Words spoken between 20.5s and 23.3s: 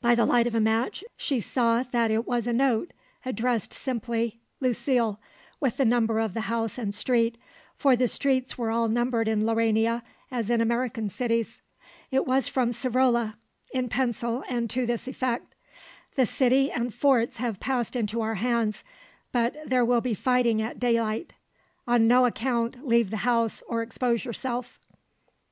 at daylight. On no account leave the